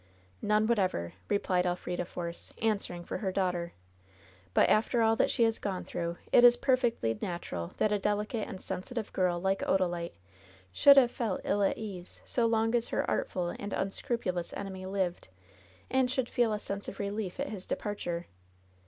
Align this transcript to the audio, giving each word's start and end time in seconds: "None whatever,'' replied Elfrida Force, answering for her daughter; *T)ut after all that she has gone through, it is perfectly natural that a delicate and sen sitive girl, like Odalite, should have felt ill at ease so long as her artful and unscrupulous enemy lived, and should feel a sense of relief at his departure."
"None 0.41 0.65
whatever,'' 0.65 1.13
replied 1.29 1.67
Elfrida 1.67 2.05
Force, 2.05 2.51
answering 2.59 3.03
for 3.03 3.19
her 3.19 3.31
daughter; 3.31 3.73
*T)ut 4.55 4.67
after 4.67 5.03
all 5.03 5.15
that 5.15 5.29
she 5.29 5.43
has 5.43 5.59
gone 5.59 5.83
through, 5.83 6.17
it 6.31 6.43
is 6.43 6.57
perfectly 6.57 7.19
natural 7.21 7.73
that 7.77 7.91
a 7.91 7.99
delicate 7.99 8.47
and 8.47 8.59
sen 8.59 8.81
sitive 8.81 9.13
girl, 9.13 9.39
like 9.39 9.59
Odalite, 9.59 10.15
should 10.73 10.97
have 10.97 11.11
felt 11.11 11.41
ill 11.43 11.61
at 11.61 11.77
ease 11.77 12.19
so 12.25 12.47
long 12.47 12.73
as 12.73 12.87
her 12.87 13.07
artful 13.07 13.49
and 13.59 13.73
unscrupulous 13.73 14.53
enemy 14.53 14.87
lived, 14.87 15.27
and 15.91 16.09
should 16.09 16.29
feel 16.29 16.51
a 16.51 16.57
sense 16.57 16.87
of 16.87 16.97
relief 16.97 17.39
at 17.39 17.49
his 17.49 17.67
departure." 17.67 18.25